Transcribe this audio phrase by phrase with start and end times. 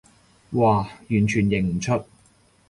[0.51, 0.87] 嘩，完
[1.27, 2.03] 全認唔出